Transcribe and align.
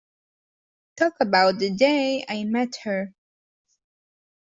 Talk 0.97 1.13
about 1.19 1.59
the 1.59 1.69
day 1.69 2.25
I 2.27 2.43
met 2.45 2.75
her. 2.85 3.13